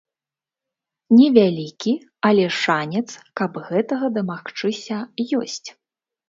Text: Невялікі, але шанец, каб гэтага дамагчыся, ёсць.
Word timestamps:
Невялікі, 1.17 1.93
але 2.29 2.45
шанец, 2.61 3.05
каб 3.41 3.61
гэтага 3.69 4.11
дамагчыся, 4.17 4.97
ёсць. 5.43 5.63